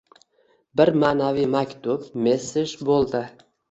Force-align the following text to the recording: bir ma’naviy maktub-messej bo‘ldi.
bir 0.81 0.93
ma’naviy 1.03 1.47
maktub-messej 1.59 2.79
bo‘ldi. 2.93 3.27